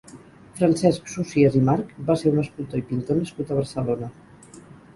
[0.59, 4.13] Francesc Socies i March va ser un escultor i pintor nascut a Barcelona.